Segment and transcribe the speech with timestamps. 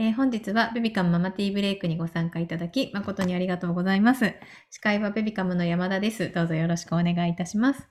[0.00, 4.32] えー本日はベビカムママティーブレイクにご参加いただき誠にありがとうございます。
[4.70, 6.32] 司会はベビカムの山田です。
[6.32, 7.86] どうぞよろしくお願いいたします。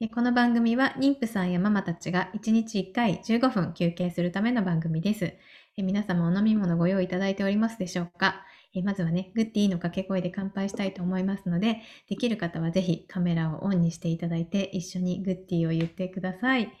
[0.00, 5.36] えこの番組は妊婦さんやママたちが1日1回15分休憩するための番組です。
[5.76, 8.44] え皆様お飲み物ご用意いただいておりますでしょうか
[8.74, 16.72] えまずはね、グッディの掛け声で乾杯したいと思いますので、できる方はぜひカメラをオンにしていただいて、一緒にグッディを言ってください。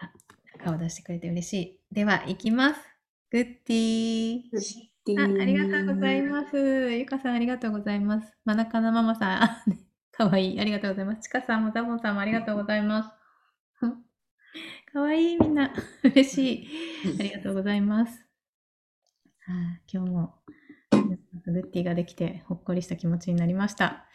[0.00, 1.80] あ、顔出してくれて嬉しい。
[1.94, 2.95] では、行きます。
[3.36, 4.40] グッディ
[5.20, 6.56] あありがとうございます。
[6.56, 8.34] ゆかさん、ありがとうございます。
[8.46, 9.78] まなかなママさん、
[10.10, 10.58] かわいい。
[10.58, 11.20] ありがとうございます。
[11.20, 13.10] ちかさんもザボンさんもありがとうございます。
[14.90, 15.70] かわいい、みんな。
[16.02, 16.68] 嬉しい。
[17.20, 18.26] ありがとうございます。
[19.44, 20.42] はあ、今日も
[21.44, 24.06] グッティができてほっこりした気持ちになりました。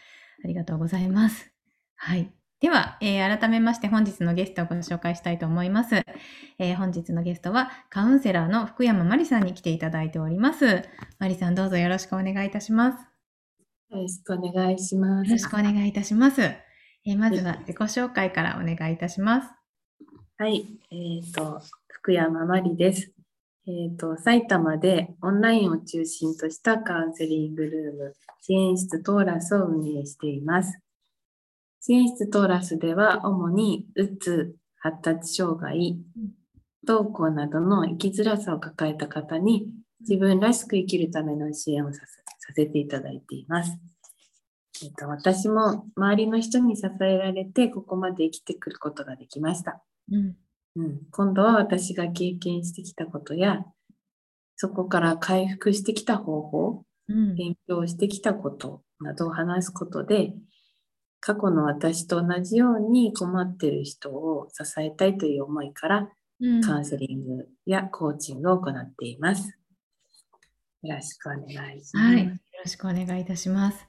[0.43, 1.53] ありがとうございます。
[1.93, 2.33] はい。
[2.61, 5.95] では、えー改めまして本日のゲストをご紹介したいと思います。
[6.59, 10.83] えー本日のゲストはカウンセラーの福山まりさんに来ていただいております。
[11.17, 13.03] まりさんどうぞよろしくお願いいたします。
[13.89, 15.27] よろしくお願いします。
[15.27, 16.41] よろしくお願いいたします。
[16.43, 19.49] えーまずは自己紹介からお願いいたします。
[20.37, 23.11] はい、えっ、と、福山まりです。
[23.65, 30.79] えっ、と、埼玉でオンラインを中心としたカウンセリングルーム、支援室トーラスを運営しています。
[31.81, 35.99] 支援室トーラスでは、主に、うつ、発達障害、
[36.83, 39.67] 不登校などの生きづらさを抱えた方に、
[39.99, 43.79] 自分らしく生きるための支援をさせさせていただいています。
[44.83, 49.81] えっと、私も周りの人に支えられて、ここまで生きてくることができました。
[50.11, 50.35] うん。
[50.75, 53.65] うん、今度は私が経験してきたことや、
[54.55, 57.35] そこから回復してきた方法、うん。
[57.35, 60.33] 勉強してきたことなどを話すことで、
[61.21, 66.09] 過去の私と同じように困っている人を支えたいという思いから、
[66.41, 69.55] うんカウンセリングやコーチングを行っています。
[70.81, 72.07] よろしくお願いします。
[72.07, 72.25] はい。
[72.25, 72.31] よ
[72.63, 73.87] ろしくお願いいたします。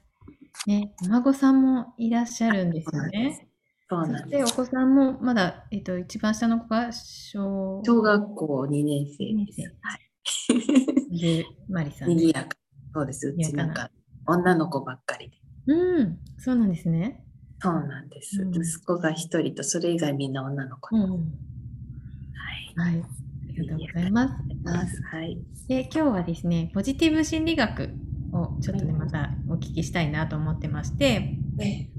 [0.67, 3.47] ね、お孫さんもいらっしゃるんですよね。
[3.89, 4.55] そうなんです。
[4.55, 9.71] 子さんもまだ、えっと、一番下の子が小小学校2年生二です年。
[9.81, 11.19] はい。
[11.19, 12.55] でマリさんにでぎやか。
[12.93, 13.27] そうです。
[13.27, 13.89] うちなんか
[14.27, 15.37] 女の子ばっかりで。
[15.65, 17.23] うん、そうなんですね。
[17.63, 18.41] そうなんです。
[18.41, 21.01] うん息子が一人と、それ以外みんな女の子で。
[21.01, 21.11] うん。
[21.13, 22.75] はい。
[22.75, 23.01] はい。
[23.01, 24.33] ありがとうございます。
[24.63, 25.01] ます。
[25.03, 25.37] はい。
[25.67, 27.89] で、今日はですね、ポジティブ心理学
[28.33, 31.37] をちょっとね、またお聞きしたいなと思ってまして、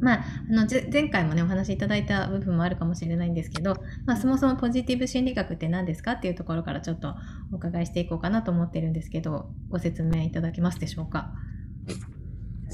[0.01, 7.15] まあ、あのぜ前回もね、お話しいただいた部分もあるかもしれないんですけど、まあ、そもそもポジティブ心理学って何ですかっていうところからちょっと
[7.53, 11.33] お伺いしていこうかなと思ってるんですけど、ご説明いただけますでしょうか？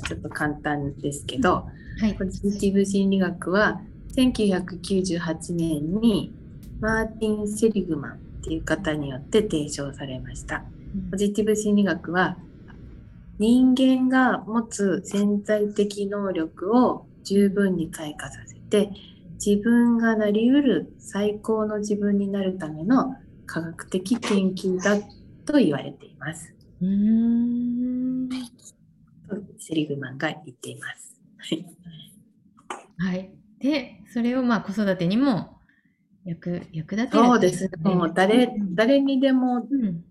[0.05, 1.69] ちょっと簡単ですけど、
[2.01, 2.15] はい。
[2.15, 3.81] ポジティブ心理学は
[4.17, 6.33] 1998年に
[6.81, 10.65] マーティン・セリグマンっていう方によって提唱されました。
[11.11, 12.37] ポジティブ心理学は
[13.39, 18.91] 人間が持つ潜在的能力を十分に開花させて
[19.45, 24.99] 自分がなりうる最高の自分になるための科学的研究だ
[25.47, 26.55] と言われています。
[26.83, 28.29] うーん。
[29.37, 31.17] とセリグマンが言っています。
[31.39, 31.67] はい
[32.99, 33.31] はい。
[33.61, 35.59] で、それをまあ子育てにも
[36.25, 37.71] 役役立てるそうですね。
[37.83, 40.05] もう誰うん誰にでもうん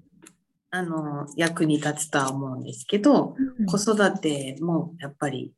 [0.72, 5.53] あの役に立つとは思うんですけど、うん子育てもやっぱり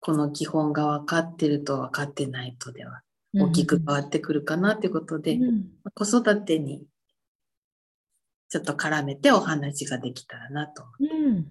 [0.00, 3.02] この基本が分かってると分かってないとでは
[3.34, 5.64] 大きく変わってくるかなということで、うん
[5.94, 6.84] 子育てに
[8.50, 11.28] ちょっと絡めてお話ができたらなと思う。
[11.28, 11.46] うん。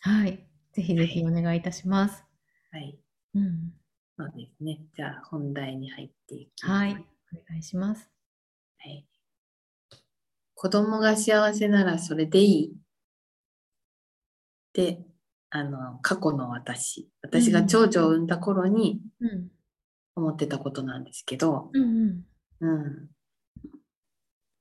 [0.00, 0.46] はい。
[0.72, 2.24] ぜひぜひお願いいたします。
[2.70, 2.98] はい。
[3.34, 3.72] うん。
[4.16, 4.80] そうですね。
[4.94, 6.72] じゃあ本題に入っていきます。
[6.72, 6.90] はい。
[6.92, 8.08] お願いします。
[8.78, 9.04] はい。
[10.54, 12.76] 子供が幸せならそれでいいっ
[14.72, 15.04] て、
[15.50, 19.48] あの、過去の私、私が長女を産んだ頃にうん。
[20.16, 22.24] 思ってたことなんですけど、うん
[22.60, 22.68] うん。
[22.68, 23.08] うん。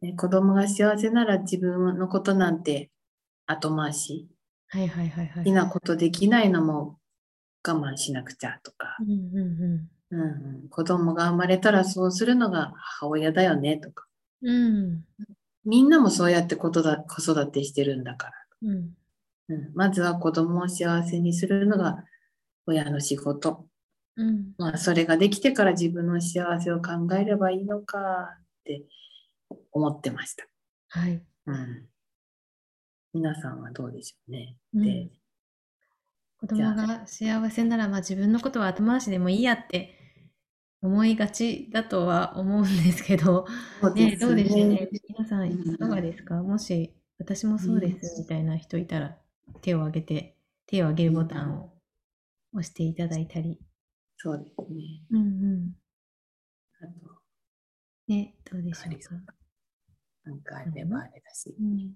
[0.01, 2.91] ね、子供が幸せなら自分のことなんて
[3.45, 4.29] 後回し。
[4.69, 5.43] はいはいはいはい。
[5.43, 6.99] 好きなことできないのも
[7.67, 14.05] 我慢しなくちゃとか、うんうんううんうん、子供が生まれたらそうするのが母親だよねとか、
[14.41, 14.47] ん。
[14.47, 15.03] うん。
[15.65, 18.33] みんなもそうやって子育てしてるんだから。
[18.63, 18.89] うん。
[19.49, 22.03] うん、まずは子供を幸せにするのが
[22.65, 23.65] 親の仕事。
[24.15, 24.53] うん。
[24.57, 28.83] まあ、それができてから自分の幸せを考えればいいのかって
[29.71, 30.45] 思ってました。
[30.89, 31.23] はい。
[31.45, 31.85] うん、
[33.13, 34.57] 皆さんはどうでしょうね。
[34.73, 35.09] うんで、
[36.39, 39.95] 子供が幸せなら、まあ自分のことは後回しでもいいやって
[40.81, 43.45] 思いがちだとは思うんですけど、
[43.95, 44.89] ね、ですどうでしょうねね。。
[45.09, 46.35] 皆さんいかがですか？
[46.35, 49.17] もし私もそうですみたいな人いたら、
[49.61, 51.73] 手を挙げて、手を挙げるボタンを
[52.53, 53.59] 押していただいたり。
[54.17, 55.01] そうですね。
[55.11, 55.23] うんう
[55.57, 55.71] ん。
[56.81, 56.93] あと、
[58.07, 59.33] ね、どうでしょうか？
[60.23, 61.55] なんかあればあれだし。
[61.59, 61.91] うん。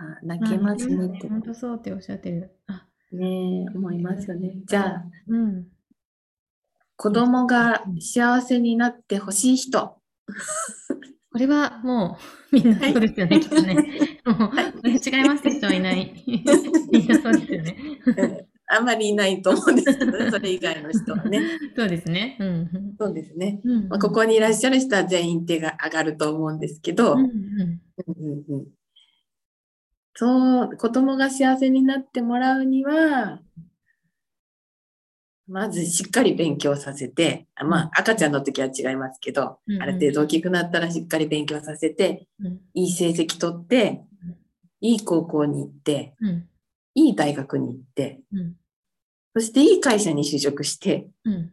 [0.00, 1.28] あ泣けますねって。
[1.28, 2.56] 本当そうっておっしゃってる。
[2.66, 4.54] あ、ねえ、思いますよね。
[4.64, 5.66] じゃあ、うん。
[6.96, 9.98] 子供が幸せになってほしい人。
[11.32, 12.16] これはも
[12.50, 13.74] う、みんなそうですよね、きっとね。
[14.24, 14.50] も
[14.82, 16.14] う、違いますって人はいない。
[16.90, 17.76] みんなそうですよね。
[18.16, 21.42] うんあんまりいないと思うんですけどね、それ以外の人はね。
[21.76, 22.36] そうですね。
[22.38, 22.70] うん。
[23.00, 23.60] そうですね。
[23.64, 23.88] うん。
[23.88, 27.28] まあ、ここにいらっしゃる人は全員手が上がると思うんですけど、うんうん。
[27.28, 27.80] うん
[28.16, 28.66] うんうん
[30.20, 33.40] そう、子供が幸せになってもらうには、
[35.48, 44.36] まずしっかり勉強させて、あまあ赤ちゃんの時は違いますけど、うんうんある程度大きくなったらしっかり勉強させて、うんいい成績取ってうん、
[44.82, 46.48] いい高校に行って、うん。
[46.94, 48.56] いい大学に行って、うん。
[49.34, 51.52] そしていい会社に就職して、うん。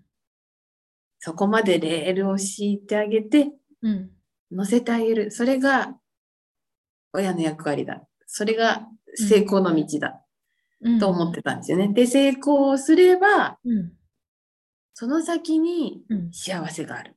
[1.19, 3.47] そこまでレールを敷いてあげて、
[3.81, 4.11] うん。
[4.51, 5.31] 乗せてあげる。
[5.31, 5.95] それが
[7.13, 8.06] 親の役割だ。
[8.27, 10.21] それが成功の道だ。
[10.81, 10.99] うん。
[10.99, 11.87] と思ってたんですよね。
[11.91, 13.93] で、成功すれば、うん。
[14.93, 16.31] その先にうん。
[16.31, 17.15] 幸せがある。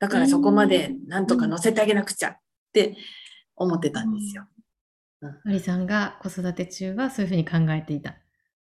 [0.00, 2.36] だからそこまでなんとか乗せてあげなくちゃっ
[2.72, 2.96] て
[3.54, 4.46] 思ってたんですよ。
[5.44, 8.16] マリさんが子育て中はそういうふうに考えていた。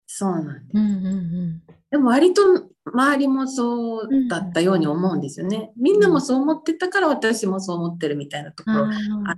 [0.05, 0.77] そうなんです。
[0.77, 2.41] うんうんでも割と
[2.85, 5.71] 周りもそうだったように思うんですよね。
[5.77, 8.77] みんなもそう思ってたから私もそう思ってるみたいなとこうん。
[8.77, 9.37] ろああ。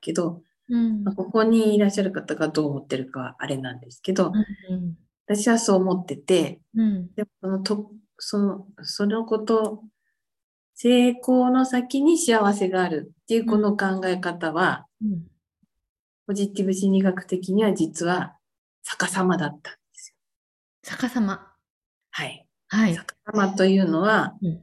[0.00, 1.04] けど、うん。
[1.04, 4.32] まあここにいらっしゃる方がどう思ってるかはあれなんですけど、
[4.70, 4.96] うん
[5.32, 7.14] 私はそう思ってて、うん。
[7.14, 9.84] でもそのとそのそのこと、
[10.74, 15.22] 成功の先に幸せがあるっていうこの考え方は、うん。
[16.26, 18.36] ポジティブ心理学的には実は
[18.82, 20.16] 逆さまだったんですよ。
[20.82, 21.46] 逆さま。
[22.10, 22.46] はい。
[22.66, 22.94] はい。
[22.94, 24.62] 逆さまというのは、うん。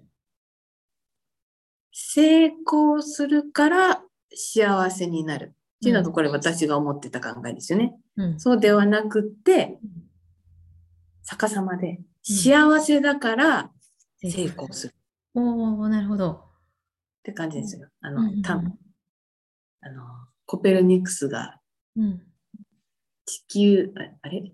[1.94, 4.02] 成功するから
[4.34, 7.94] 幸せになるっていうのがこれ私が思ってた考えですよね。
[8.16, 8.40] うん。
[8.40, 9.78] そうではなくって、
[11.24, 13.72] 逆さまで幸せだから
[14.22, 14.94] 成功する
[15.36, 15.42] お
[15.82, 16.32] おなるほど。
[16.32, 16.40] っ
[17.24, 17.90] て感じですよ。
[18.02, 20.04] あの、うんあの、
[20.46, 21.60] コペルニクスが
[21.96, 22.22] うん。
[23.26, 24.54] 地球、ああれ？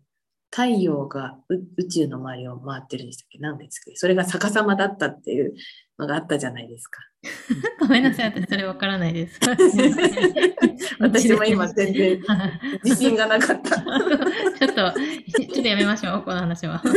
[0.56, 3.40] 太陽がう宇宙の周りを回ってるんでしたっけ？
[3.40, 5.56] 何ですかそれが逆さまだったっていう
[5.98, 7.00] のがあったじゃないですか。
[7.80, 9.40] ごめんなさい、私それわからないです。
[11.00, 12.22] 私も今全然
[12.84, 13.78] 自信がなかった。
[13.78, 16.78] ちょっと、ちょっとやめましょう、この話は。
[16.78, 16.88] は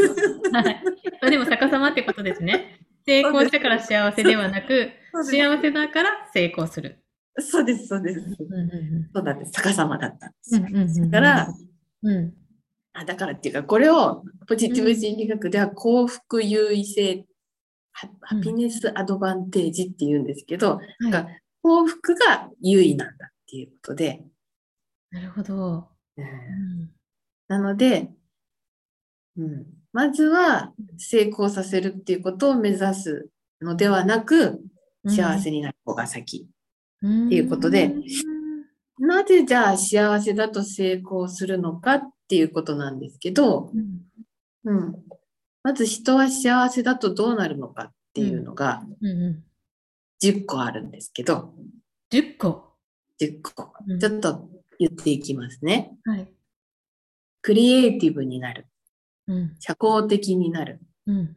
[0.60, 0.82] い。
[1.22, 2.78] まあでも逆さまってことですね。
[3.06, 4.90] 成功したから幸せではなく、
[5.22, 6.98] 幸せだから成功する。
[7.38, 8.20] そうです、そうです。
[8.20, 9.52] うんうんそうなんです。
[9.52, 10.66] 逆さまだったんですよ。
[10.68, 11.48] うんうんうんだから、
[12.02, 12.34] うん。
[12.98, 17.26] あだからっていうか、これをポジティブ心理学では幸福優位性、
[17.92, 21.26] ハハピネスアドバンテージって言うんですけど、はいが
[21.62, 24.24] 幸福が優位なんだっていうことで、
[25.10, 25.88] なるほど。
[26.16, 26.24] うん。
[26.24, 26.90] うん。
[27.48, 28.10] なので、
[29.36, 33.28] うん、まずは成功させるっていうことを目指す
[33.60, 34.60] のではなく、
[35.06, 36.48] 幸せになる方が先。
[36.98, 37.94] っていうことで
[38.98, 43.70] なぜじゃあ幸せだと成功するのかっていうことなんですけど、
[44.64, 44.96] うん、
[45.62, 49.44] まず人は幸せだとどうなるのかっていうのがうんうん、
[50.22, 51.52] 10個あるんですけど、
[52.10, 52.72] 10個。
[53.20, 53.98] 10個うん。
[53.98, 55.96] ちょっと言っていきますね。
[56.04, 56.28] はい。
[57.42, 58.66] クリエイティブになる。
[59.26, 59.56] うん。
[59.60, 60.80] 社交的になる。
[61.06, 61.36] うん。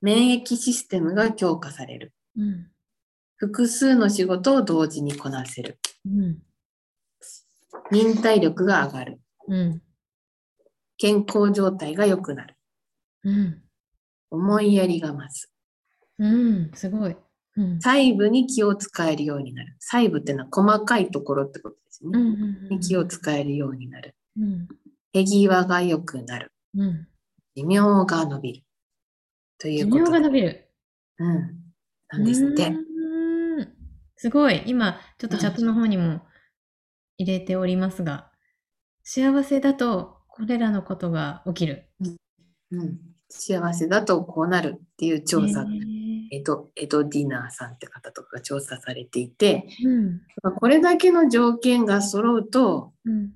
[0.00, 2.12] 免疫システムが強化される。
[2.36, 2.66] うん。
[3.36, 5.78] 複数の仕事を同時にこなせる。
[6.06, 6.38] うん。
[7.90, 9.20] 忍耐力が上がる。
[9.48, 9.82] うん。
[10.96, 12.56] 健康状態が良くなる。
[13.24, 13.62] うん。
[14.30, 15.52] 思いやりが増す。
[16.18, 16.70] うん。
[16.74, 17.16] すごい。
[17.56, 17.80] うん。
[17.80, 19.76] 細部に気を使えるようになる。
[19.78, 22.10] 細部ってのは細かいところってことですね。
[22.12, 24.14] うんうんに気を使えるようになる。
[24.38, 24.68] うん。
[25.12, 26.52] 手際が良くなる。
[26.76, 27.06] うん。
[27.56, 28.62] 寿命が伸びる。
[29.58, 30.10] とい寿うことで。
[30.10, 30.68] 命が伸びる。
[31.18, 31.58] うん。
[32.10, 32.72] なんですって。
[34.16, 34.62] すごい。
[34.66, 36.22] 今、ちょっとチャットの方にも
[37.18, 38.30] 入れておりますが、
[39.02, 41.90] 幸せだとこれらのことが起きる。
[42.70, 42.98] うん。
[43.28, 45.62] 幸せだとこうなるっていう調査。
[45.62, 45.98] へー
[46.30, 50.52] エド、エド・ディナーさんって方とかが調査されていて、うん。
[50.56, 53.32] これだけの条件が揃うと、うん。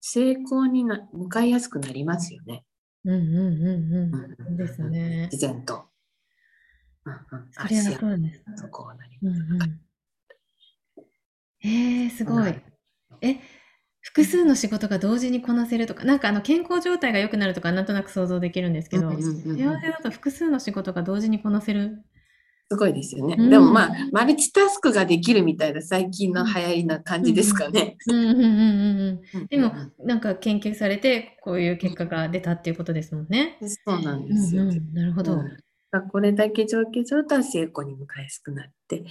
[0.00, 2.64] 成功にな向かいやすくなりますよね。
[3.04, 4.56] うんうんうんううん。
[4.56, 5.28] ですね。
[5.32, 5.86] 自然と。
[7.04, 8.42] うんうん、それはあそうです。
[8.44, 9.80] 幸せこうなりうんうん。
[11.62, 12.54] えー、すごい。
[13.20, 13.36] え、
[14.00, 22.02] 複数の仕事が同時にこなせるとか、なんかあの健康状態が良くなるとかなんとなく想像できるんですけど、うんうんうんうん幸せだと複数の仕事が同時にこなせる。
[22.68, 23.36] すごいですよね。
[23.38, 27.96] うんでもまあ、マルチタスクができるみたいな最近の流行りな感じですかね。
[29.48, 33.58] でもうん、なんか研究されて、こういう結果が出たっていうことですもんね。
[33.60, 34.64] そうなんうですよ。
[34.64, 35.34] んうん、なるほど。
[35.34, 35.56] うん
[36.10, 39.04] これだけ上気状態は成功に向かいやすくなって、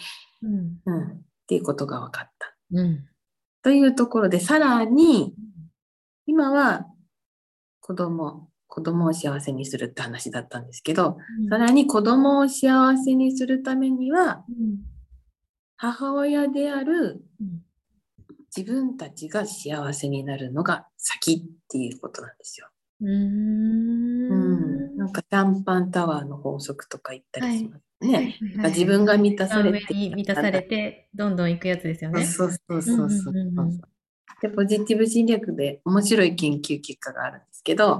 [0.44, 0.78] うん。
[0.86, 2.56] うん、っていうことが分かった。
[2.74, 3.06] うん。
[3.66, 5.34] というところで、さらに、
[6.28, 6.86] 今は
[7.80, 11.18] 子供、子供を幸せにするって話だったんですけど、
[11.50, 14.78] さらに子供を幸せにするためには、うん。
[15.78, 17.64] 母親であるうん。
[18.56, 22.70] 自分たちが幸せになるのが先っていうことなんですよ。
[23.02, 24.98] うーうん、ん。
[24.98, 28.38] なんかシャンパンタワーの法則とか言ったりしますね。
[28.66, 32.24] 自分が満たされて満たされて、どんどん行くやつですよね。
[32.26, 33.34] そうそうそうそう。
[33.34, 33.82] うんうんうんうん
[34.42, 38.00] で、ポジティブ心理学で面白い研究結果があるんですけど、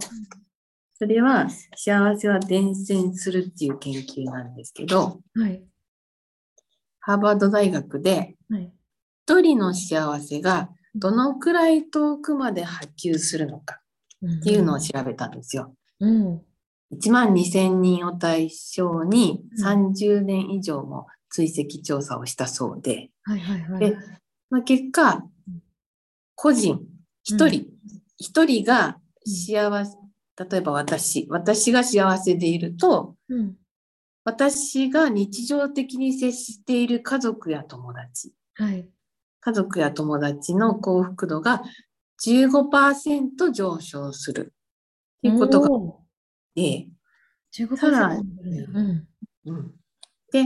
[0.98, 5.64] それは幸せは伝染するっていう研究なんですけど、はい。
[7.00, 8.72] ハーバード大学ではい。
[9.28, 13.80] 一人の幸せがどのくらい遠くまで波及するのか
[14.24, 15.74] っていうのを調べたんですよ。
[16.00, 16.42] うん。
[17.00, 23.12] 1万2000人を対象にうん30年以上も追跡調査をしたそうで。
[23.80, 23.98] で
[24.50, 25.24] まあ、結果、
[26.36, 26.82] 個人、
[27.24, 27.66] 一人、
[28.18, 29.98] 一人が幸せ、
[30.50, 33.56] 例えば私、私が幸せでいると、うん。
[34.24, 38.88] 私が日常的に接している家族や友達、はい。
[39.42, 41.64] 家族や友達の幸福度が
[42.26, 44.54] 15%上昇する
[45.18, 45.70] っていうことが
[46.56, 48.24] て、ー15%さらに
[48.74, 49.08] うん。
[49.46, 49.76] うん
[50.32, 50.44] で、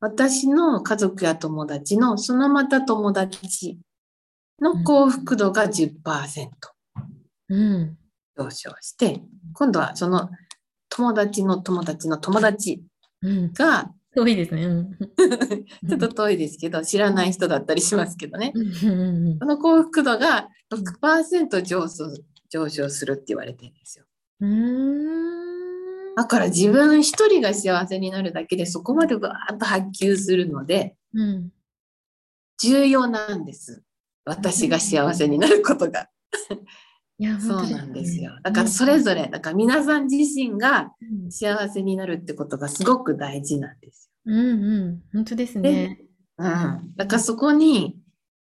[0.00, 3.78] 私の家族や友達のそのまた友達
[4.60, 6.48] の幸福度が10%
[7.48, 7.98] うん。
[8.38, 9.20] 上昇して、
[9.52, 10.30] 今度はその
[10.88, 12.82] 友達の友達の友達
[13.22, 13.52] うん。
[13.52, 14.64] が、遠いですね。
[14.64, 14.96] うん。
[15.88, 18.52] ちょっと遠いですけど、知らない人だったりしますけどね。
[19.38, 22.06] その幸福度が6%上昇
[22.48, 24.05] 上昇するって言われてるんですよ。
[24.40, 26.14] うーん。
[26.16, 31.50] だから自分一人が幸せになるだけでそこまでバーッと波及するのでうん。
[32.58, 33.82] 重要なんです。
[34.24, 36.08] 私が幸せになることが。
[37.18, 38.32] いや、そうなんですよ。
[38.42, 45.02] だからそれぞれ、だから皆さん自身がうん幸せになるってことがすごく大事なんですうんうん。
[45.14, 45.98] 本当ですね。
[46.38, 46.44] よ。
[46.44, 46.94] うん。
[46.96, 47.98] だからそこに、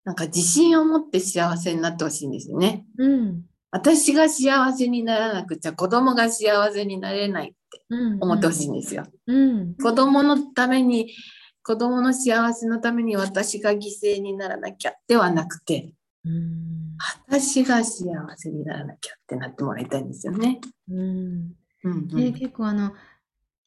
[0.03, 2.85] なんか自信を持って幸せになってほしいんですよね。
[2.97, 3.43] うん。
[3.75, 7.55] 私が幸せにならなくちゃ子供が幸せになれないって
[7.89, 8.17] うん。
[8.21, 9.03] 思ってほしいんですよ。
[9.27, 9.75] うん。
[9.75, 11.13] 子供のために、
[11.61, 16.95] 子供の幸せのために私が犠牲にならなきゃではなくて、うん。
[17.27, 20.61] 私が幸せにならなきゃってなってもらいたいんですよね。
[20.89, 20.97] うん。
[20.97, 22.93] うんうんで、結構あの、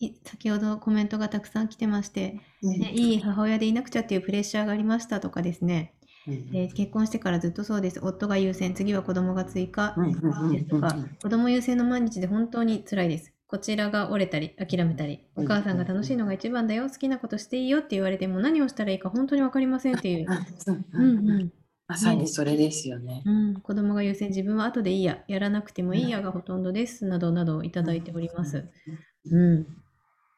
[0.01, 5.93] い先ほどコメントがたくさん来てまして、ね、いい母親でいなくちゃっていうプレッシャーがありましたとかですね、
[6.27, 8.01] うんえー結婚してからずっとそうです。
[8.03, 9.95] 夫が優先、次は子供が追加。
[10.53, 13.33] ですとか、子供優先の毎日で本当に辛いです。
[13.47, 20.27] こちらが折れたり、諦めたり、お母さんが楽しいのが一番だよ、好きなことしていいよって言われても何をしたらいいか本当に分かりませんっていう。
[20.67, 20.85] うんう。
[20.93, 21.53] うんんうん。
[21.87, 23.23] まさにそれですよね。
[23.25, 28.69] うん、子供が優先、自分は後でいいや、やらなくてもいいやがほとんどです、などなどいただいております。
[29.31, 29.67] うん。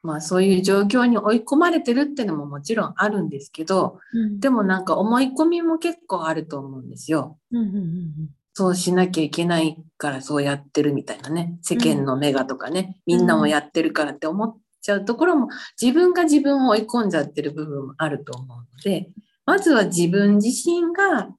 [0.02, 7.38] まあそういう状況に追い込まれてるっていうのももちろんあるんですけど、うん、でもなんか思い込みも結構あると思うんですよ。
[7.52, 8.12] うん、うん、うん
[8.52, 11.59] そうしなきゃいけないからそうやってるみたいなね。
[11.62, 15.49] 世間の目がとかね、みんなもやってるからって思っちゃうところも、
[15.80, 19.09] 自分が自分を追い込んじゃってる部分もあると思うので、
[19.47, 21.30] まずは自分自身が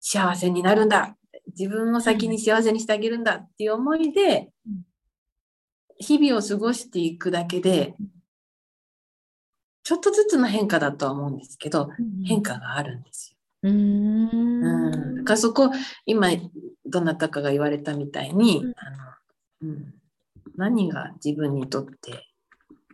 [0.00, 1.16] 幸せになるんだ。
[1.58, 4.82] 自分を先に幸せにしてあげるんだっていう思いでうん、
[5.98, 7.94] 日々を過ごしていくだけで、
[9.82, 12.22] ちょっとずつの変化だとは思うんですけど、うん。
[12.24, 13.38] 変化があるんですよ。
[13.62, 14.64] うーん。
[14.64, 15.70] うん、だからそこ
[16.04, 16.28] 今
[16.84, 18.96] どなたかが言われたみたいに、うんあの
[19.62, 19.94] うん、
[20.56, 22.26] 何が自分にとって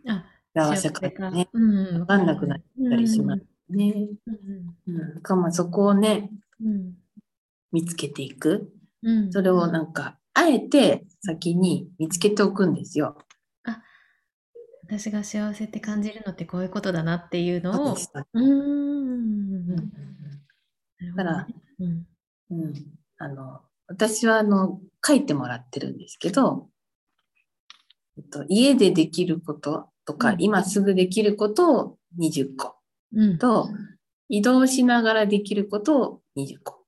[0.07, 4.07] あ、幸せかかね、うん、わかんなくなったりしますね。
[4.87, 4.95] うん。
[4.95, 6.29] うん、かもそこをね
[6.63, 6.93] うん。
[7.71, 8.71] 見つけていく
[9.03, 9.31] うん。
[9.33, 13.17] それをなんかあえて先に見つけておくんですよ。
[14.87, 18.03] 私が幸せって感じるのってこういうことだなっていうのをだ
[21.15, 22.05] からね、うん。
[22.51, 22.73] うん、
[23.17, 26.67] あの私はあの書いてもらってるんですけど、
[28.17, 32.75] えっと、家でできることとか、うん今すぐできることを20個
[33.15, 33.37] うん。
[33.39, 33.69] と
[34.29, 36.83] 移動しながらできることを20個。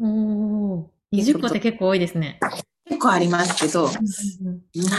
[0.00, 1.16] おー。
[1.16, 2.38] 20個って結構多いですね。
[2.90, 3.88] 結構ありますけど、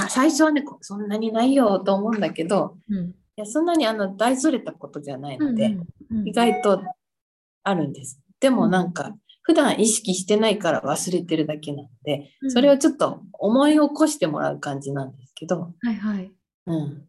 [0.09, 5.77] 最初はね、こそんなにないよと思うんだけど、うんいやそんなにあの大それたことじゃないので、
[6.25, 6.81] 意外と
[7.63, 8.19] あるんです。
[8.39, 16.31] でもなんか、普段意識してないから忘れてるだけなので、うんそれをちょっと思い起こしてもらう感じなんですけど、はいはい。
[16.67, 17.03] うん。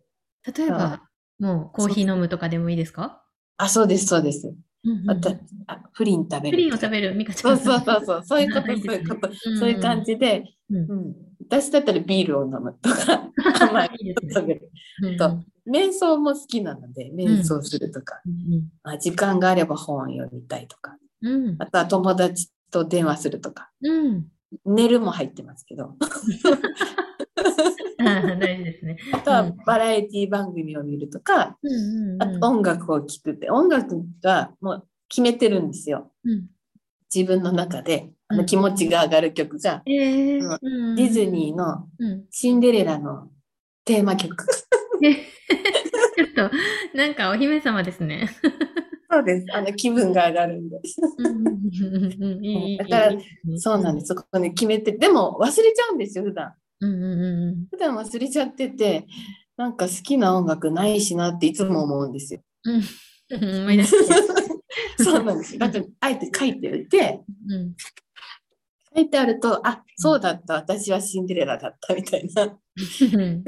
[0.56, 1.02] 例えば、
[1.38, 3.22] もうコーヒー飲むとかでもいいですか？
[3.56, 4.54] あ、そうです、そうです。
[4.84, 5.36] うんうんあと
[5.68, 6.56] あプリン食べる。
[6.56, 7.58] プリンを食べる、ミカちそうゃん。
[7.58, 8.40] そうそうそう、そう。
[8.40, 10.76] いうこと、そういうこと、うんそういう感じで、うん。
[10.76, 11.14] うん。
[11.48, 13.28] 私だったらビールを飲むとか、
[13.60, 14.32] 甘 いいいですね。
[14.34, 14.70] 食べる。
[15.02, 15.16] うん。
[15.16, 15.38] と
[15.70, 18.68] 瞑想も好きなので、瞑想するとか、うん。
[18.82, 21.56] あ時間があれば本を読みたいとか、うん。
[21.58, 24.26] あとは友達と電話するとか、うん。
[24.66, 25.94] 寝るも入ってますけど、
[28.38, 28.96] 大事ですね。
[29.12, 36.12] あとはうんバラエティ番組を見るとか、うんうんうんあと音楽を聴くって、音楽がもう決めてるんですよ。
[36.24, 36.46] うん
[37.14, 43.30] 自分の中で、あうんの気持ちが上がる曲が、えーうんうんディズニーのうんシンデレラの
[43.84, 44.34] テーマ曲。
[45.02, 45.14] え
[46.14, 48.28] ちょっと、なんかお姫様ですね。
[49.10, 49.46] そうです。
[49.52, 50.96] あの気分が上がるんです。
[52.78, 53.12] だから
[53.58, 54.06] そうなんです。
[54.06, 56.54] そこに決めて、でも忘れちゃうんですよ、普段。
[56.86, 59.06] うんうんうん普段忘れちゃってて、
[59.56, 62.40] なんか好きな音楽ないしなっていつも思うんですよ。
[62.64, 62.82] うん
[63.30, 63.60] うん。
[63.62, 64.14] 思い出して。
[65.02, 65.58] そうなんです。
[65.58, 67.74] だから、あえて書いておいて、うん
[68.94, 72.44] 書いてあると、あ、そうだった、私はシンデレラだったみたいな。
[72.44, 73.42] 書い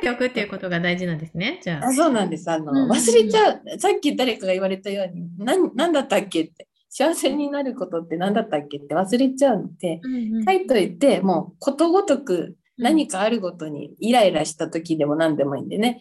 [0.00, 1.60] ておくっていうことが大事なんですね。
[1.62, 1.92] じゃああ。
[1.92, 2.48] そうなんです。
[2.50, 3.62] あの、うん忘れちゃう。
[3.78, 10.44] さっき誰かが言われたように、なん、なんだったっけって、幸せになることって何だったっけって忘れちゃうので、うんうん。
[10.44, 15.98] 書いといて、もうことごとく何かあるごとにイライラした時でも何でもいいんでね、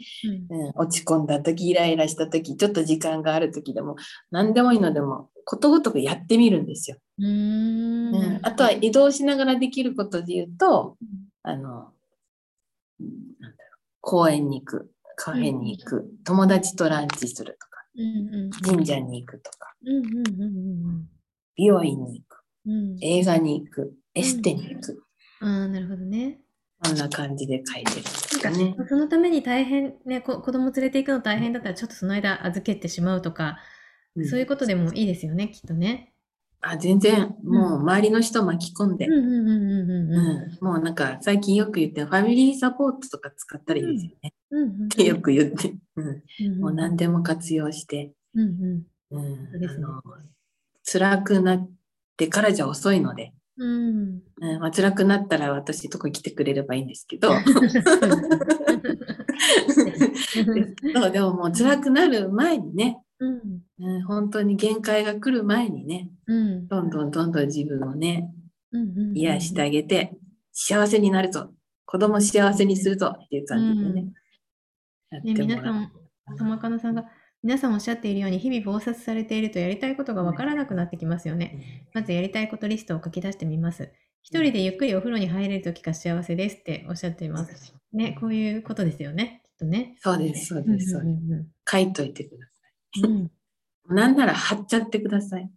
[0.49, 3.95] うん、落ち込んだ時、イライラした時、ちょっと時間がある時でも、
[4.29, 6.97] 何でもいいのでも、ことごとくやってみるんですよ。
[7.17, 8.15] うーん。
[8.15, 10.95] うん、あとは移動しながらできることで言うと、
[11.41, 11.89] あの、
[12.99, 13.07] うん
[13.39, 18.49] なんだろう、公園に行く、カフェに行く、友達とランチするとか、うんうん。
[18.49, 21.09] 神社に行くとか、うんうんうんうん
[21.55, 25.03] 美容院に行く、うん映画に行く、エステに行く、
[25.41, 26.39] ああ、なるほどね。
[26.83, 28.75] そんな感じで書いてるんですなんかかね。
[28.89, 33.57] そのために大変、ね、こ子供連れて行くの大変だったら、ちょっとその間預けてしまうとか、
[34.15, 34.27] うん。
[34.27, 36.12] そういうことでもいいですよね、きっとね。
[36.65, 39.05] あ全然、もう周りの人巻き込んで、
[40.61, 44.33] もうなんか最近よく言ってるファミリーサポートとか使ったらいいですよね。
[44.85, 46.23] ってよく言って、うん、う
[46.55, 49.21] んもう何でも活用して、うんうん。
[49.55, 50.01] あの
[50.89, 51.69] 辛くなっ
[52.15, 54.21] てからじゃ遅いので、うん。
[54.41, 54.59] うん。
[54.59, 57.33] まあ、辛くなったら私とこ来てくれればいいんですけど。
[60.95, 68.31] そうでももう辛くなる前にね、うんうん、本当に限界が来る前にねうんどんどんどんどん自分をね
[68.71, 70.13] うんうん癒してあげて
[70.51, 71.49] 幸せになるぞ
[71.93, 74.13] 子供幸せにするぞっていう感じでね、
[75.11, 75.21] う。
[75.23, 75.91] 皆さん、
[76.39, 77.05] 玉かなさんが、
[77.43, 81.85] 皆さんおっしゃっているように、日々忙殺されているとやりたいことがわからなくなってきますよね。
[81.93, 83.91] まずやりたいことリストを書き出してみます。
[84.23, 87.75] 一人でゆっくりお風呂に入れるときが幸せですっておっしゃっています。
[87.91, 89.95] ね、こういうことですよね、きっとね。
[89.99, 91.45] そうです、そううんです、そうです。
[91.71, 92.52] 書いといてくださうん
[93.01, 93.29] うんい。
[93.89, 95.49] なんなら貼っちゃってください。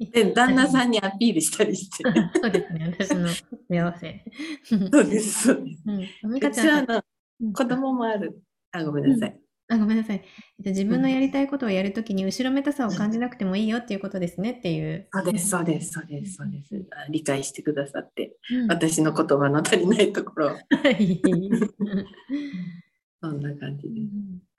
[0.12, 2.04] で、旦那さんにアピールしたりして。
[2.40, 3.28] そうですね、私の
[3.68, 4.24] 幸せ。
[4.64, 5.82] そうです、そうです。
[6.24, 7.02] うん、ちはあの
[7.40, 8.40] うん子供もある。
[8.70, 9.40] あ、ごめんなさい。
[9.68, 10.22] あ、ごめんなさい。
[10.58, 15.08] えっと自分のやりたいことをやるときに後ろめたさを感じなくてもいいよっていうことですねっていう。
[15.10, 16.86] そうです、そうです、そうです、そうです。
[16.92, 21.20] あ理解してくださって、うん私の言葉の足りないところを、 はい。
[23.20, 24.00] そんな感じで。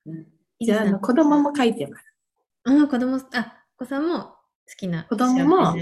[0.07, 2.05] うんじゃあ、あの子供も書いてます。
[2.63, 4.35] あ、子供、あ、お子さんも好
[4.77, 5.77] きな子供も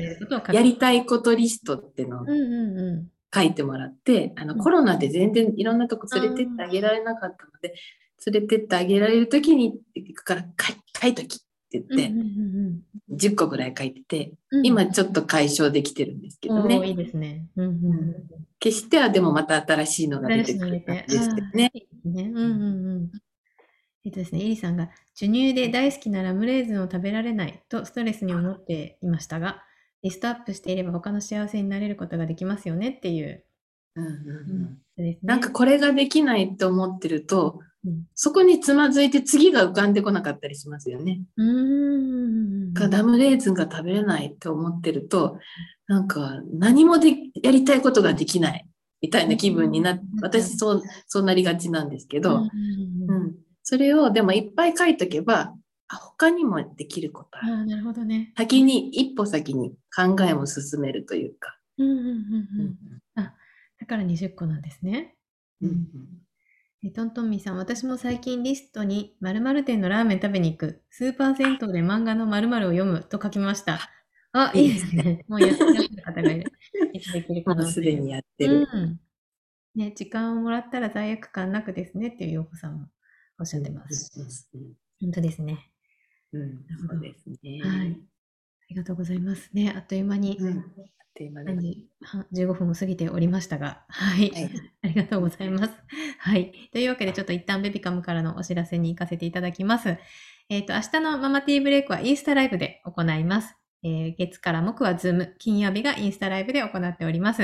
[0.52, 7.74] やりたいことリストってのをうんうんう書いてもらって、あのうんコロナで全然いろんなとこ連れてってあげられなかったので、
[8.26, 11.44] 連れてってあげられるときに行くから書い書いときってん。
[11.72, 12.80] 言って、うんうん
[13.16, 16.90] 10個ぐらい書いてて、うんうん、今ちょっと解消できてるんですけどおーいね。
[16.90, 17.46] いですね。
[17.56, 18.16] うんうんうん。
[18.60, 21.72] 決してはでもまた新しいのが出てくる感じですけどね。
[24.06, 29.64] えっとですね、エリさんが、授乳で大好きなラムレーズンを食べられないとストレスに思っていましたが、
[30.02, 33.46] リストアップしていれば他の幸せになれることができますよねっていう。
[33.96, 34.20] うんうんう
[34.70, 34.78] ん
[35.24, 41.22] なんかこれができないって思ってると、うんそこにつまずいて次が浮かんでこなかったりしますよね。
[41.36, 42.74] うーん。
[42.74, 45.38] がラムレーズンが食べれないって思ってると、
[45.88, 48.68] なんか何もでやりたいことができない
[49.02, 55.54] みたいな気分になって、うん私そうそうなりがちなんですけど、うんうん、それをでもいっぱい書いとけば、
[55.88, 57.54] あ他にもできることある。
[57.54, 58.34] ああ、なるほどね。
[58.38, 61.58] 先に、一歩先に考えも進めるというか。
[61.78, 62.18] うんうんうんう
[63.18, 63.32] うん。
[63.80, 65.16] だから20個なんですね。
[65.62, 65.88] うんうん
[66.86, 73.80] えトントンミーさん、私も最近リストに〇〇店のラーメン食べに行く、スーパー銭湯で漫画の〇〇を読むと書きました。
[74.34, 75.24] あ、いいですね。
[75.30, 76.52] もうやってらっしゃる方がいる。
[76.92, 78.68] いつできるかなもうすでにやってる。
[78.70, 79.00] うん。
[79.76, 82.88] ね、時間をもらったら罪悪感なくですねっていう陽子さんも
[83.44, 84.12] おっしゃってます。
[84.18, 85.70] うん本当ですね。
[86.32, 87.60] うんそうですね。
[87.62, 87.90] はい。
[87.90, 89.50] ありがとうございます。
[89.54, 90.60] ね、あっという間にうん。
[90.60, 90.66] あっ
[91.14, 94.32] という間3です時半15分を過ぎておりましたが、はい。
[94.32, 94.50] はい。
[94.82, 95.74] ありがとうございます。
[96.20, 96.54] はい。
[96.72, 99.98] というわけで、ちょっと一旦ベビカムからのお知らせに行かせていただきます。
[100.48, 103.58] えっ、と、明日のママティーブレイクはインスタライブで行います。
[103.84, 107.44] えー月から木はズーム、金曜日がインスタライブで行っております。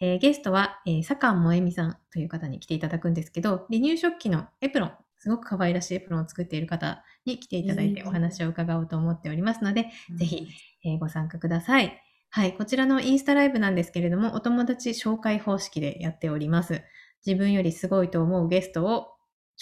[0.00, 10.48] えーゲストは、えー、坂もえみさんという方に来ていただくんですけど、離乳食期のエプロン、すごく可愛らしいエプロンを作っている方に来ていただいてうんお話を伺おうと思っておりますので、ぜひ、
[10.84, 11.96] えーご参加ください。
[12.30, 16.82] はい、こちらのインスタライブなんですけれども、お友達紹介方式でやっております。
[17.24, 19.10] 自分よりすごいと思うゲストを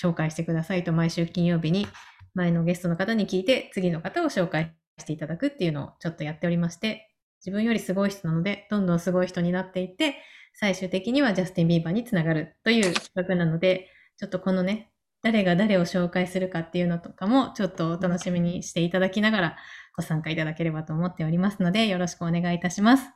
[0.00, 1.86] 紹介してくださいと毎週金曜日に
[2.32, 7.10] 前のゲストの方に聞いて次の方を紹介していただくっていうのをちょっとやっておりまして、
[7.44, 10.16] 自分よりすごい人なので、どんどんすごい人になっていって、
[10.54, 14.90] 最終的にはジャスティン・ビーバーにつながるという企画なので、ちょっとこのね、
[15.22, 19.56] 誰が誰を紹介するかっていうのとかも、ちょっとお楽しみにしていただきながら
[19.96, 23.10] ご参加いただければと思っておりますので、よろしくお願いいたします。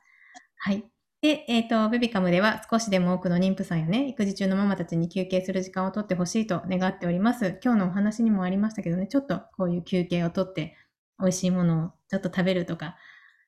[0.58, 0.84] はい。
[1.22, 7.58] で、えっ、と、ベビカムでは少しでも多くの妊婦さんやね、育児中のママたちに休憩する時間をとってほしいと願っております。
[7.64, 10.76] 今日のお話にもありましたけどね、ちょっとこういう休憩をとって、
[11.18, 12.96] 美味しいものをちょっと食べるとか、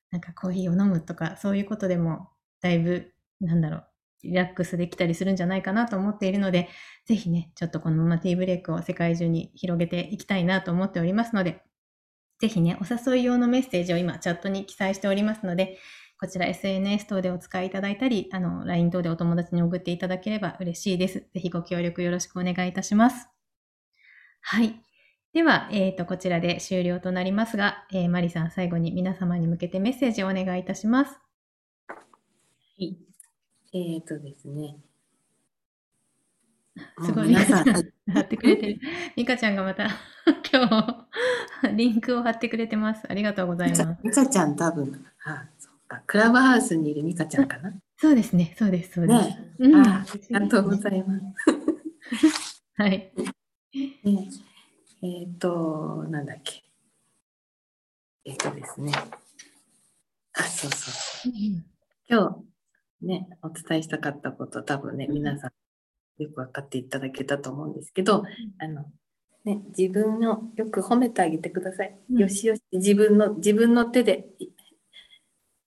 [0.09, 2.29] なんかコーヒーを飲むとか、そういうことでも、
[2.61, 3.87] だいぶ、なんだろう、
[4.23, 6.69] リラックスできたりするんじゃないかなと思っているので、
[7.05, 11.63] ぜひね、ちょっとこのママティーブレイクを世界中に広げていきたいなと思っておりますので、
[12.39, 15.79] ぜひね、お誘い用のメッセージを今チャットに記載しておりますので、
[16.19, 21.19] こちら SNS 等でお使いいただいたり、あの、LINE 等でお友達に送っていただければ嬉しいです。
[21.19, 23.29] ぜひご協力よろしくお願いいたします。
[24.41, 24.81] はい。
[25.33, 31.19] では、えっ、と、こちらで終了となりますが、えーマリさん最後に皆様に向けてメッセージをお願いいたします。
[31.87, 31.95] は
[32.79, 33.06] い。
[33.73, 34.77] えっ、とですね。
[37.03, 37.65] すごい、皆さん、
[38.13, 38.79] 貼ってくれてる。
[39.15, 39.87] ミカちゃんがまた
[40.51, 43.05] 今日、リンクを貼ってくれてます。
[43.09, 43.85] ありがとうございます。
[44.03, 47.73] ミカちゃん多分、あ、そっか、クラブハウスにいるミカちゃんかな？
[47.97, 49.27] そうですね、そうです、そうです。
[49.27, 51.19] ねうんあありがとうございま
[52.15, 52.63] す。
[52.75, 53.11] はい。
[54.03, 54.29] ね、
[55.01, 56.63] えっ、と、なんだっけ。
[58.23, 58.93] えっ、とですね。
[60.33, 61.33] あ、そうそうそう。
[62.09, 62.46] 今日
[63.01, 65.51] ね、お伝えしたかったこと、多分ね、うん皆さん
[66.21, 68.23] よく分かっていただけたと思うんですけど、
[68.59, 68.85] あの、
[69.45, 71.97] ね、自分をよく褒めてあげてください。
[72.09, 74.47] うんよしよし、自分の、自分の手で、い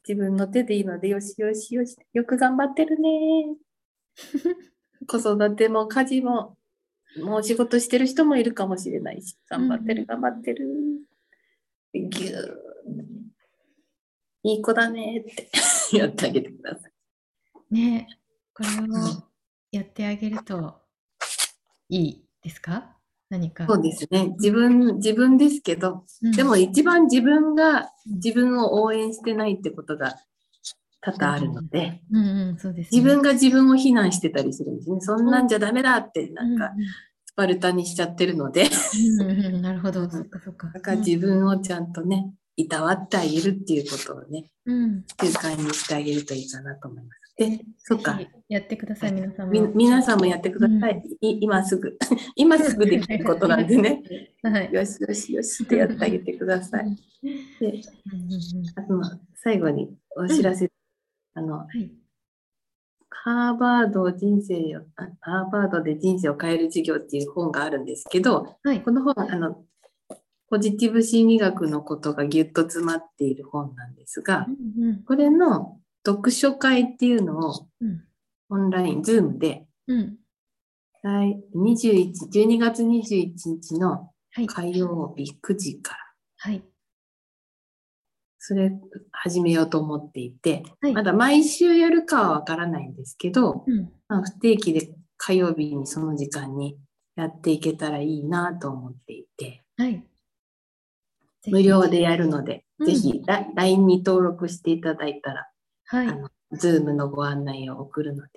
[0.09, 3.57] 自分の手でいいので、よしよしよし、よく頑張ってるね。
[5.07, 6.57] 子育ても家事も、
[7.23, 10.67] もう仕事してる人もいるかもしれないし、頑張ってうんる、頑張ってる。
[11.93, 12.71] ぎゅー
[14.43, 15.51] いい子だねって
[15.97, 16.93] やってあげてください。
[17.71, 18.09] ね
[18.55, 19.23] これを
[19.73, 20.77] やってあげると
[21.89, 22.97] いいですか？
[23.29, 23.67] 何か。
[23.67, 24.31] そうですね。
[24.39, 30.17] 自分、自分ですけど、うんでも一番自分が自分を応援してないってことが
[31.01, 33.01] 多々あるので、うんうん、そうです、ね。
[33.01, 35.01] 自分が自分を非難してたりするんですね。
[35.01, 36.71] そんなんじゃダメだって、なんかう
[37.25, 38.67] スパルタにしちゃってるので、ん
[39.21, 40.69] うんうんうん、なるほど、そっかそっか。
[40.75, 47.20] だから自分をちゃんとね、いたわってあげるっていうことをね、うん、習慣にしてあげるといいかなと思います。
[47.41, 49.53] で、そっかやってください、皆さんも。
[49.53, 51.03] み皆さんもやってください。
[51.23, 51.97] い今すぐ。
[52.37, 54.03] 今すぐできることなんでね。
[54.45, 54.71] はい。
[54.71, 56.95] よしよしよしってやってあげてください。
[57.59, 60.71] で、うんうんうんあとまあ最後にお知らせ、
[61.33, 61.91] あの、はい。
[63.09, 68.83] ハーバード人生を、あハーバードで人生を変える授業っていう本があるんですけど、はい。
[68.83, 69.65] この本、あの、
[70.51, 74.47] ポジティブ心理学のことがぎゅっと詰まっている本なんですが、
[74.79, 78.05] うんうんこれの読書会っていうのをうん
[78.51, 80.17] オンライン、ズームで、うん。
[81.03, 84.47] 来21 12月21日のはい。
[84.47, 85.99] 火曜日9時から、
[86.37, 86.63] はい。
[88.39, 88.73] それ
[89.13, 93.93] 始めようと思っていて、はいまだ毎週やるかはわからないんですけど、うん。
[94.09, 96.77] まあ、不定期で火曜日にその時間に
[97.17, 100.05] やっていけたらいいなと思っていて、はい。
[101.47, 105.50] 無料でやるので、うんぜひラ LINE に登録していただいたら、
[105.91, 106.15] はいあ。
[106.15, 108.31] の、Zoom のご案内を送るので、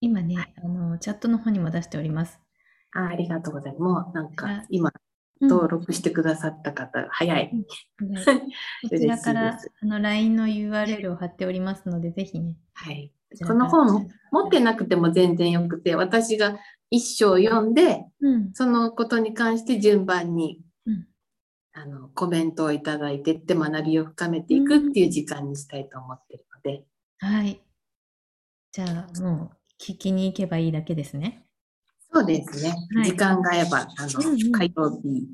[0.00, 2.40] 今ね、あの、チャットの方にも出しております。
[2.92, 3.82] あありがとうございます。
[3.82, 4.92] もうなんはいか今、
[5.40, 7.50] 登録してくださった方、早い。
[8.00, 8.40] うん はい
[8.88, 12.56] こちらからあの LINE の URL を貼っておりますので、ぜひね。
[12.74, 13.12] はい。
[13.44, 16.56] この本も持ってなくても全然よくて、私が
[16.88, 18.50] 一章読んで、うん。
[18.54, 21.06] そのことに関して順番に、うん
[21.72, 26.84] あのコメントをいただいてって学びを深めていくっていう時間にしたいと思ってるので、
[27.18, 27.60] はい。
[28.72, 31.46] じゃあ、もう聞きに行けばいいだけですね。
[32.12, 32.70] そうですね。
[32.96, 35.28] はい時間が合えば、あの、うんうん火曜日、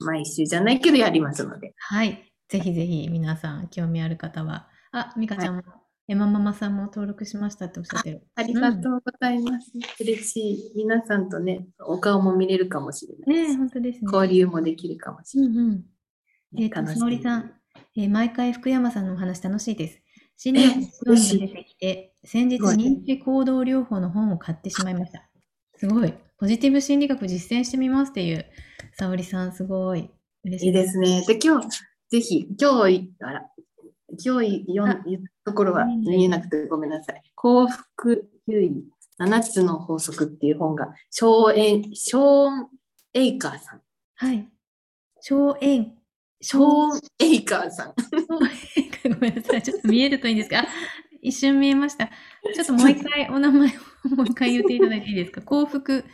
[0.00, 1.74] 毎週じゃないけどやりますので。
[1.76, 2.30] はい。
[2.48, 4.68] ぜひぜひ皆さん興味ある方は。
[4.92, 5.62] あ、ミカちゃんも、
[6.08, 8.26] エマママさんも登録しましたっておっしゃってる。
[8.34, 9.72] ありがとうございます。
[10.00, 10.72] 嬉しい。
[10.76, 13.56] 皆さんとね、お顔も見れるかもしれないね。
[13.56, 14.10] 本当ですね。
[14.12, 15.50] 交流もできるかもしれない。
[15.50, 15.84] うんうん。
[16.58, 17.52] えっ、と、楽しみ沙織さん、
[17.96, 20.03] えー毎回福山さんのお話楽しいです。
[20.36, 25.28] 心理学の本が嬉しい出てきて、先日認知行動療法の本を買ってしまいました。
[25.76, 26.14] すごい。
[26.38, 28.46] ポジティブ心理学実践してみますっていう、
[28.98, 30.10] 沙織さん、すごい。
[30.44, 30.66] 嬉しい。
[30.66, 31.24] いいですね。
[31.26, 31.68] で、今日、
[32.10, 33.50] ぜひ、今日、あら、
[34.22, 35.04] 今日読あん
[35.44, 37.22] ところはうん見えなくてごめんなさい。
[37.34, 38.84] 幸福優位
[39.20, 42.68] 7つの法則っていう本が、ショーエン、ショーン・
[43.14, 43.80] エイカーさん。
[44.16, 44.48] はい。
[45.20, 45.94] 荘園。
[46.40, 47.94] ショーン・エイカーさん。
[49.14, 49.62] ごめんなさい。
[49.62, 50.60] ちょっと見えるといいんですか？
[50.60, 50.66] あ
[51.22, 52.10] 一瞬見えました。
[52.54, 55.40] ちょっともう一回お名前をもう一回言っていただいていいですか？
[55.42, 56.04] 幸福。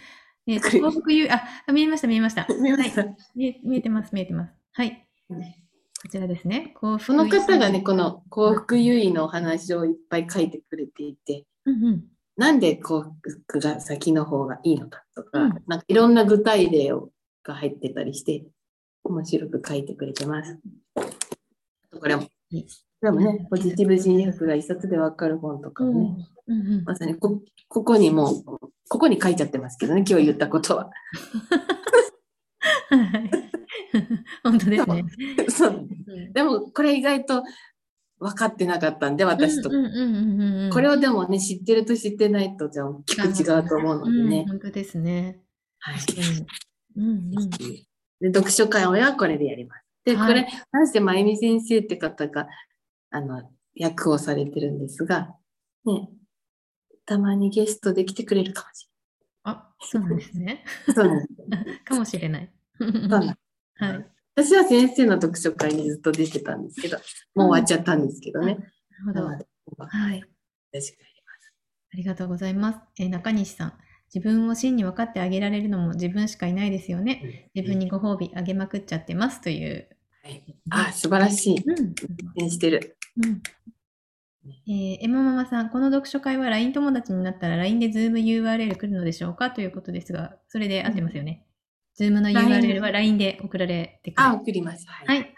[0.46, 2.46] えーと 幸福優あ、あ見えました、見えました。
[2.61, 4.55] 見えましたはい見え見えてます、見えてます。
[4.72, 5.07] はい。
[5.29, 6.72] こちらですね。
[6.76, 12.05] 幸福この方がね、この幸福優位のお話をいっぱい書いてくれていて、うんうん。
[12.37, 17.11] なんで幸福が先の方がいいのかとか、うんなんかいろんな具体例を
[17.44, 18.46] が入ってたりして、
[19.05, 20.59] 面白く書いてくれてます。
[22.00, 22.67] これも、こいい
[23.03, 28.45] れもね、ポジティブ心理学が一冊でわかる本とかもね、うんうんまさにこここにもう、
[28.89, 30.91] ここに書いちゃってますけどね、今日言ったことは。
[32.91, 33.31] はい。
[34.43, 35.05] 本当ですね。
[35.49, 37.45] そううんでも、これ意外と
[38.19, 39.71] 分かってなかったんで、私と。
[39.71, 44.45] うんうんうんうんうんこれをでもね、知ってると知ってないと、じゃあ大きく違うと思うのでうんね。
[44.49, 45.41] 本当ですね。
[45.79, 45.99] はい。
[46.97, 47.51] うんうんうん。
[47.51, 49.89] で読書会はこれでやります。
[50.05, 52.49] で、はいこれ、なんしてまゆみ先生って方が、
[53.11, 55.35] あの、役をされてるんですが、
[55.85, 56.09] ね、
[57.07, 58.89] たまにゲストで来てくれるかもし
[59.45, 60.65] あ、そうなんですね。
[60.87, 60.95] れない。
[60.95, 61.85] そうなんです。
[61.85, 62.53] かもしれない。
[62.79, 64.11] そうなんですはい。
[64.37, 66.99] 私は先生の読書会にずっと出てたんですけど、
[67.35, 68.55] もう終わっちゃったんですけどね。
[68.55, 69.31] なるほ
[69.77, 69.87] ど。
[69.87, 70.23] はい。
[70.73, 71.21] 私がやり
[71.93, 72.79] ありがとうございます。
[72.99, 73.73] えー中西さん。
[74.12, 77.51] 自分を真に分かってあげられるのも自分しかいないですよね。
[77.55, 79.88] 自分にご褒美あげまくっちゃってますという。
[80.23, 81.62] はい、あ、素晴らしい。
[81.64, 81.94] うん。
[81.94, 82.96] 実践してる。
[83.23, 83.42] うん。
[84.68, 89.51] えー、エマママさん、この読書会は LINE 友達になったら LINE で Zoom URL 来るのでしょうか？
[89.51, 91.44] ということですが、それで合ってますよね。
[91.99, 94.29] Zoom の URL は LINE で送られてくる。
[94.29, 94.87] あ、送ります。
[94.88, 95.35] ははい。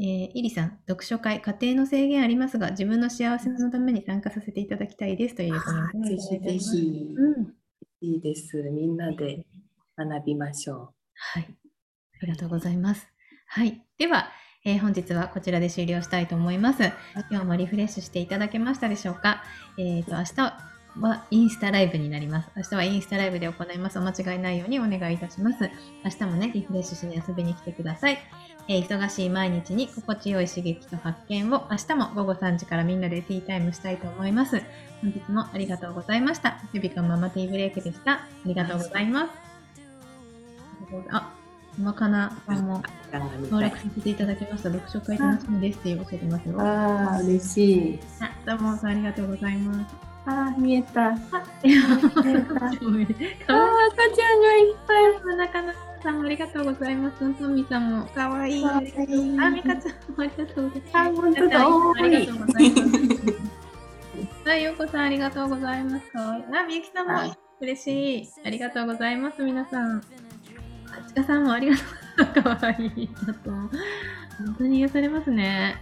[0.00, 6.58] えー、イリさん、読書会、家庭の制限ありますが、自分の幸せのために参加させていただきたいですというコメントぜひぜ。
[6.58, 7.54] ひ、うん。
[8.00, 8.56] いいです。
[8.70, 9.44] みんなで
[9.98, 11.54] 学びましょはい。
[12.22, 13.06] ありがとうございます。
[13.46, 13.82] はい。
[13.98, 14.30] では、
[14.64, 16.82] えー本日はこちらで終了したいと思います。
[17.30, 19.42] 今日もリフレッシュしていただけましたでしょうか？
[19.78, 20.40] えっ、と、明日
[20.98, 22.50] はインスタライブになります。
[22.56, 23.98] 明日はインスタライブで行います。
[23.98, 25.70] お間違いないようにお願いいたします。
[26.04, 28.18] 明日もね、リフレッシュしに遊びに来てください。
[28.72, 34.62] えー忙しい毎日に心地よい刺激と発見を明日も午後3時からみんなでティータイムしたいと思います。
[35.02, 36.62] 本日もありがとうございました。
[36.72, 38.12] ベビカママティーブレイクでした。
[38.12, 39.30] ありがとうございます。
[41.10, 41.32] あ、
[41.76, 42.82] 今かなさんもう。
[43.42, 44.70] 登録させていただきました。
[44.70, 46.60] 読書会楽しみですっておっしゃってますよ。
[46.60, 47.98] あ、ああ、嬉しい。
[48.46, 49.96] どうもありがとうございます。
[50.26, 51.08] ああ、見えた。
[51.08, 51.14] あ
[51.64, 53.06] いや、かわいいかわいい。
[53.48, 55.36] あ、赤ちゃんがいっぱい。
[55.38, 57.18] 中野さんもありがとうございます。
[57.18, 58.64] トミさんもかわいい。
[58.64, 60.96] あ、ミカちゃんもありがとうございます。
[60.96, 61.66] あ、本当だ。
[61.96, 62.76] ありがとうございま
[64.44, 64.50] す。
[64.50, 66.10] あ、ようこさんありがとうございます。
[66.10, 66.44] かわいい。
[66.44, 68.28] あ、みゆきさんもはい嬉しい。
[68.44, 69.98] ありがとうございます、皆さん。
[69.98, 70.02] あ
[71.08, 71.82] ちかさんもありがと
[72.40, 72.42] う。
[72.42, 73.08] かわいい。
[73.08, 73.70] ちょっと、本
[74.58, 75.76] 当に癒されますね。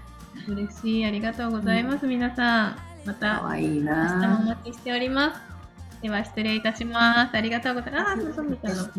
[0.48, 1.06] 嬉しい。
[1.06, 2.78] ありがとうございます、皆さん。
[3.04, 4.56] また、いい明日もおな。
[4.60, 5.57] 待ちしております。
[6.02, 7.36] では、失礼いたします。
[7.36, 8.12] ありがとうございます。
[8.12, 8.82] あ、そうそうみたいな。
[8.82, 8.90] あ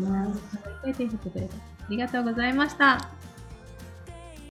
[1.88, 3.19] りがとうございました。